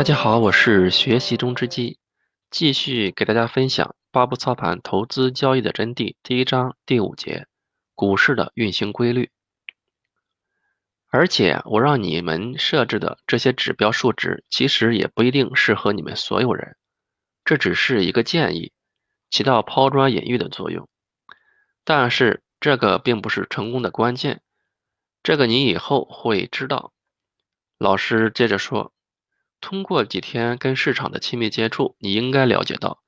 [0.00, 1.98] 大家好，我是学习中之机，
[2.50, 7.46] 继续给大家分享八步操盘投资交易的真谛第一章第五节，
[7.94, 9.30] 股市的运行规律。
[11.10, 16.78] 而且我让你们设置的这些指标数值，其实也不一定适合你们所有人，
[17.44, 18.72] 这只是一个建议，
[19.28, 20.88] 起到抛砖引玉的作用。
[21.84, 24.40] 但是这个并不是成功的关键，
[25.22, 26.94] 这个你以后会知道。
[27.76, 28.94] 老师接着说。
[29.60, 33.02] 通过几天跟市场的亲密接触，你应该了解到，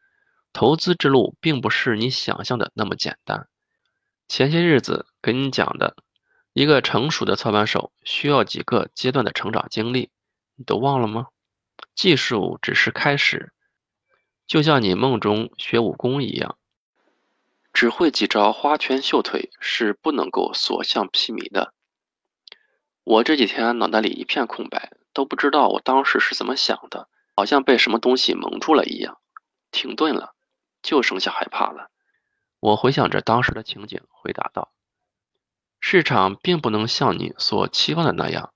[0.52, 3.48] 投资之路并不是你想象的那么简单。
[4.29, 5.96] 前些日子跟你讲的，
[6.52, 10.10] 一个成熟的操盘手需要几个阶段的成长经历，
[10.57, 11.29] 你都忘了吗？
[11.95, 13.52] 技术只是开始，
[14.46, 16.57] 就像你梦中学武功一样，
[17.73, 21.74] 只会几招花拳绣腿是不能够所向披靡的。
[23.04, 24.93] 我这几天脑袋里一片空白。
[25.13, 29.19] 都不知道我当时是怎么想的，好像被什么东西蒙住了一样，
[29.71, 30.35] 停顿了，
[30.82, 31.91] 就剩下害怕了。
[32.60, 34.73] 我回想着当时的情景，回答道
[35.80, 38.52] ：“市场并不能像你所期望的那样，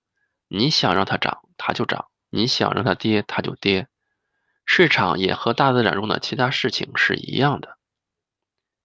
[0.49, 3.89] 你想让它涨，它就涨；你想让它跌，它就跌。
[4.65, 7.79] 市场也和大自然中的其他事情是一样的，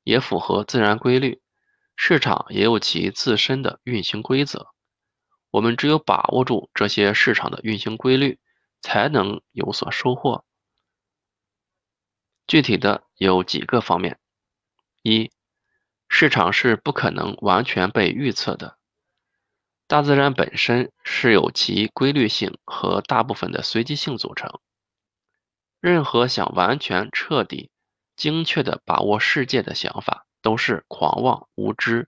[0.03, 1.41] 也符合自然规律。
[1.95, 4.67] 市场也有其自身的运行规则。”
[5.51, 8.39] 我们只有把握住这些市场的运行规律，
[8.81, 10.45] 才能有所收获。
[12.47, 14.19] 具体的有几个方面：
[15.03, 15.29] 一，
[16.07, 18.77] 市场是不可能完全被预测的。
[19.87, 24.59] 大自然本身是由其规律性和大部分的随机性组成。
[25.81, 27.71] 任何想完全、彻底、
[28.15, 32.07] 精确地把握世界的想法，都是狂妄、无知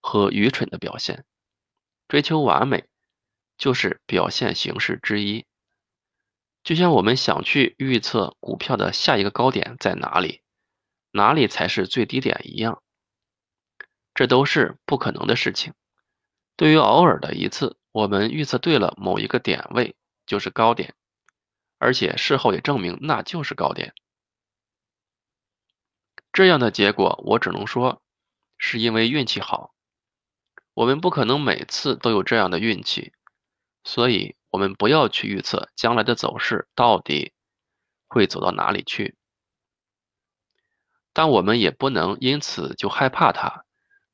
[0.00, 1.24] 和愚蠢的表现。
[2.08, 2.84] 追求完美，
[3.58, 5.44] 就是表现形式之一。
[6.62, 10.40] 就像我们想去预测股票的下一个高点在哪里，
[11.12, 12.82] 哪里才是最低点一样，
[14.14, 15.74] 这都是不可能的事情。
[16.56, 19.94] 对于偶尔的一次，我们预测对了某一个点位
[20.26, 20.94] 就是高点，
[21.78, 23.94] 而且事后也证明那就是高点。
[26.32, 28.02] 这样的结果，我只能说
[28.58, 29.75] 是因为运气好。
[30.76, 33.14] 我们不可能每次都有这样的运气，
[33.82, 37.32] 所以我们不要去预测将来的走势到底
[38.06, 39.16] 会走到哪里去。
[41.14, 43.64] 但我们也不能因此就害怕它。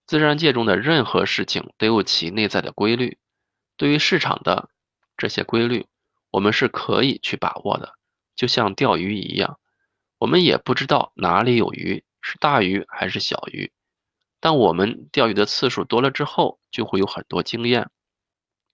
[0.06, 3.19] 自然界中的任何事情都有其内在的规律，
[3.77, 4.71] 对于市场的
[5.17, 5.89] 这些规律，
[6.31, 7.94] 我们是可以去把握的，
[8.37, 9.59] 就像钓鱼一样，
[10.19, 13.73] 我们也不知道哪里有鱼，是大鱼还是小鱼。
[14.43, 17.91] 当我们钓鱼的次数多了之后，就会有很多经验。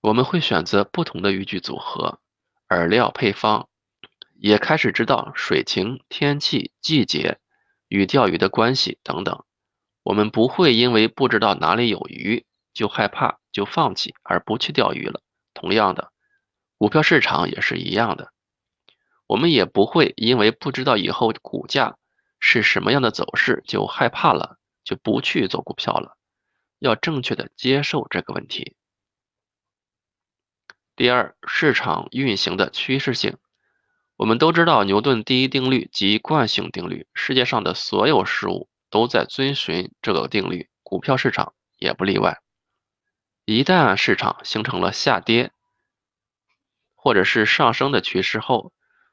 [0.01, 2.21] 我们会选择不同的渔具组合、
[2.69, 3.69] 饵料配方，
[4.33, 7.39] 也开始知道水情、天气、季节
[7.89, 9.45] 与钓鱼的关系等等。
[10.03, 15.21] 我们不会因为不知道哪里有鱼就害怕、就放弃而不去钓鱼了。
[15.53, 16.13] 同样的，
[16.79, 18.33] 股票市场也是一样的，
[19.27, 21.99] 我们也不会因为不知道以后股价
[22.41, 24.58] 是什么样的走势就害怕了。
[24.89, 26.17] 就不去做股票了，
[26.79, 28.75] 要正确的接受这个问题。
[30.97, 33.37] 第二，市场运行的趋势性，
[34.17, 42.41] 我们都知道牛顿第一定律及惯性定律，世界上的所有事物都在遵循这个定律，股票市场也不例外。
[43.45, 45.53] 一旦市场形成了下跌
[46.95, 48.73] 或者是上升的趋势后，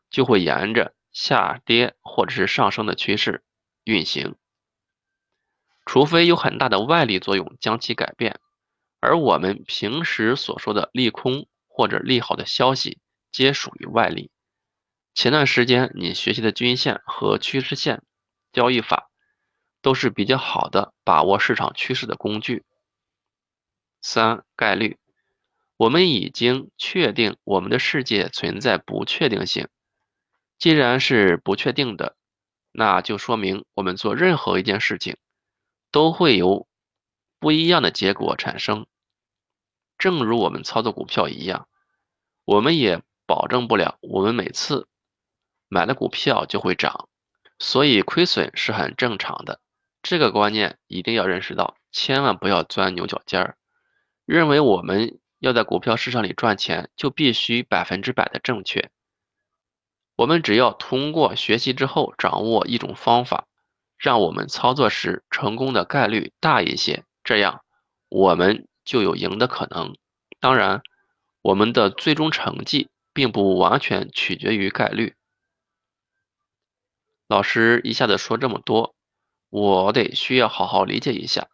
[0.09, 3.43] 就会沿着下跌或者是上升的趋势
[3.83, 4.37] 运行。
[5.85, 8.39] 除非有很大的外力作用将其改变，
[8.99, 12.99] 而我们平时所说的利空或者利好的消息，
[13.31, 14.31] 皆属于外力。
[15.13, 18.03] 前段时间你学习的均线和趋势线
[18.51, 19.09] 交易法，
[19.81, 22.65] 都是比较好的把握市场趋势的工具。
[24.01, 24.97] 三概率，
[25.77, 29.67] 我们已经确定我们的世界存在不确定性，
[30.57, 32.17] 既然是不确定的，
[32.71, 35.15] 那就说明我们做任何一件事情。
[35.95, 36.67] 都会有
[37.39, 38.85] 不一样的结果产生，
[39.97, 41.69] 正如我们操作股票一样，
[42.43, 44.89] 我们也保证不了我们每次
[45.69, 47.07] 买了股票就会涨，
[47.59, 49.61] 所以亏损是很正常的。
[50.03, 53.57] 这个观念一定要认识到，千万不要钻牛角尖儿，
[54.25, 58.91] 认为我们要在股票市场里赚钱就必须百分之百的正确。
[60.17, 63.47] 我们只要通过学习之后掌握一种方法。
[64.05, 67.65] 让我们操作时成功的概率大一些，这样
[68.07, 69.97] 我们就有赢的可能。
[70.39, 70.83] 当然，
[71.41, 75.15] 我们的最终成绩并不完全取决于概率。
[77.27, 78.93] 老师一下子说这么多，
[79.49, 81.47] 我得需要好好理解一下。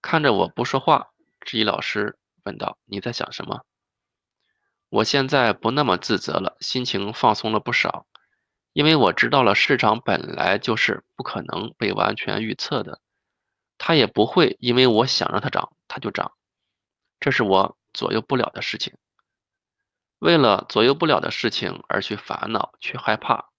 [0.00, 1.10] 看着我不说话，
[1.42, 3.66] 质疑老师问道：“你在想什么？”
[4.88, 8.06] 我现在不那么自责了，心情放松了不少，
[8.72, 13.00] 因为我知道了市场本来就是不可能被完全预测的，
[13.78, 16.32] 它也不会因为我想让它涨，它就涨，
[17.18, 18.94] 这是我左右不了的事情。
[20.18, 23.50] 为了左右不了的事情而去烦恼、去害怕，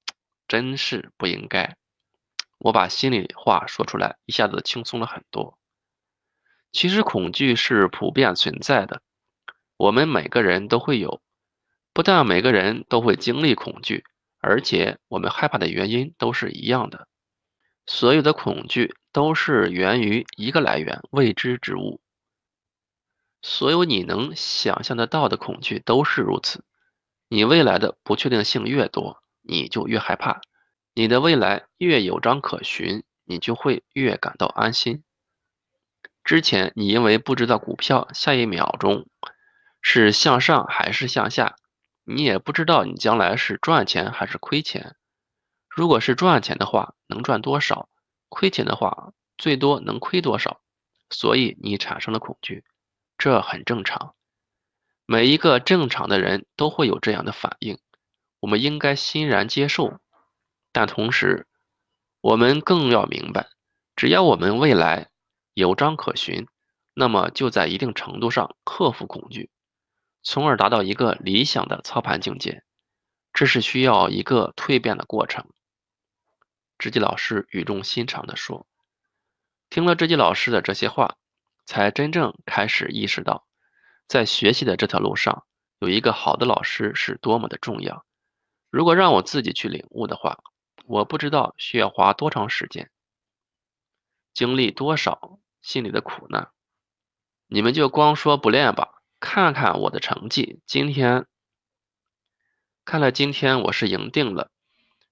[0.47, 1.75] 真是不应该。
[2.59, 5.57] 我把心里话说出来，一下子轻松了很多。
[6.71, 9.01] 其实恐惧是普遍存在的，
[9.75, 11.21] 我们每个人都会有。
[11.93, 14.05] 不但每个人都会经历恐惧，
[14.41, 17.07] 而且我们害怕的原因都是一样的。
[17.85, 22.01] 所有的恐惧都是源于一个来源——未知之物。
[23.41, 26.63] 所有你能想象得到的恐惧都是如此。
[27.27, 30.41] 你未来的不确定性越多，你就越害怕；
[30.94, 35.03] 你的未来越有章可循，你就会越感到安心。
[36.23, 39.07] 之前你因为不知道股票下一秒钟
[39.81, 41.55] 是向上还是向下，
[42.15, 44.95] 你也不知道你将来是赚钱还是亏钱。
[45.69, 47.87] 如果是赚钱的话，能赚多少；
[48.29, 50.61] 亏钱的话，最多能亏多少。
[51.09, 52.63] 所以你产生了恐惧，
[53.17, 54.15] 这很正常。
[55.05, 57.79] 每一个正常的人都会有这样的反应，
[58.39, 59.99] 我们应该欣然接受。
[60.71, 61.47] 但同时，
[62.21, 63.49] 我们更要明白，
[63.95, 65.09] 只要我们未来。
[65.53, 66.47] 有章可循，
[66.93, 69.49] 那么就在一定程度上克服恐惧，
[70.23, 72.63] 从而达到一个理想的操盘境界。
[73.33, 75.47] 这是需要一个蜕变的过程。
[76.77, 78.68] 知己老师语重心长地说。
[79.69, 81.15] 听了知己老师的这些话，
[81.65, 83.47] 才真正开始意识到，
[84.06, 85.45] 在学习的这条路上，
[85.79, 88.06] 有一个好的老师是多么的重要。
[88.69, 90.39] 如果让我自己去领悟的话，
[90.85, 92.91] 我不知道需要花多长时间。
[94.33, 96.51] 经历多少心里的苦难，
[97.47, 99.00] 你们就光说不练吧。
[99.21, 101.27] 看看我的成绩，今天
[102.83, 104.50] 看来今天我是赢定了。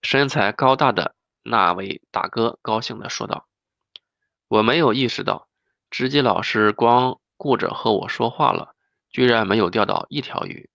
[0.02, 3.48] 身材高大的那位大哥高兴地说道
[4.50, 5.48] ：“我没有意识到，
[5.92, 8.74] 直击老师光顾着和我说话了，
[9.12, 10.72] 居然没有钓到一条鱼。”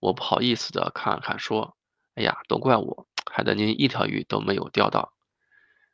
[0.00, 1.76] 我不好意思的看看说
[2.16, 5.12] ：“哎呀，都怪我，害得您一条鱼都没有钓到。”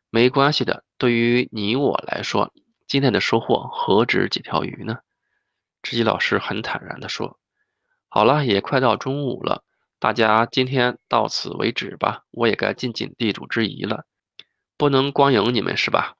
[0.08, 2.54] 没关系的，对于你我来说，
[2.88, 4.96] 今天的收获何止几条鱼呢？
[5.82, 7.38] 知己老师很坦然地说
[8.08, 9.64] ：“好了，也快到中午了，
[9.98, 14.06] 大家今天到此为止吧，我也该尽尽地主之谊了，
[14.76, 16.14] 不能光赢你们是吧？”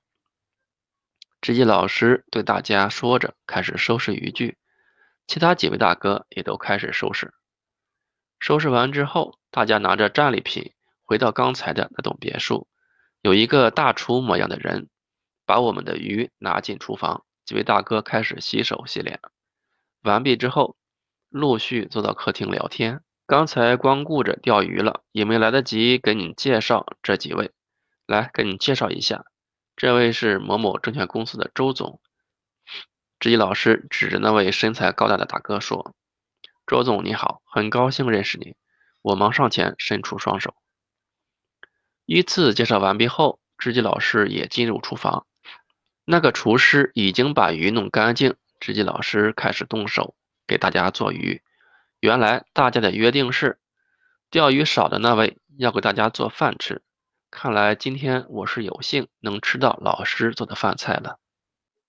[1.41, 4.59] 知己老师对大家说着，开始收拾渔具，
[5.27, 7.33] 其他几位大哥也都开始收拾。
[8.39, 10.73] 收拾完之后，大家拿着战利品
[11.05, 12.69] 回到刚才的那栋别墅。
[13.21, 14.89] 有一个大厨模样的人，
[15.47, 17.25] 把我们的鱼拿进厨房。
[17.45, 19.21] 几位大哥开始洗手洗脸，
[20.03, 20.77] 完毕之后，
[21.29, 23.03] 陆续坐到客厅聊天。
[23.27, 27.53] 刚才光顾着钓鱼了，也没来得及给你介绍这几位。
[28.07, 29.25] 来，给你介绍一下，
[29.77, 32.01] 这位是某某证券公司的周总。
[33.21, 35.95] 知己老师指着那位身材高大的大哥说
[36.67, 38.57] ：“周总你好，很高兴认识你。”
[39.01, 40.55] 我忙上前伸出双手。
[42.05, 45.27] 依次介绍完毕后，知己老师也进入厨房。
[46.05, 50.15] 那个厨师已经把鱼弄干净，知己老师开始动手
[50.47, 51.43] 给大家做鱼。
[51.99, 53.59] 原来大家的约定是，
[54.31, 56.81] 钓鱼少的那位要给大家做饭吃。
[57.29, 61.19] 看来今天我是有幸能吃到老师做的饭菜了。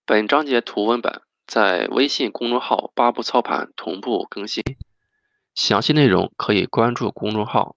[0.03, 4.63] 本章节图文版在微信公众号“八步操盘”同步更新，
[5.53, 7.75] 详细内容可以关注公众号。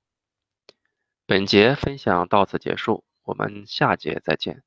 [1.27, 4.63] 本节分享到此结束，我们下节再见。